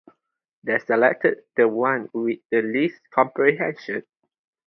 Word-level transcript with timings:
They 0.63 0.79
selected 0.79 1.43
the 1.55 1.67
one 1.67 2.09
with 2.11 2.39
the 2.49 2.63
least 2.63 3.01
compression. 3.13 4.01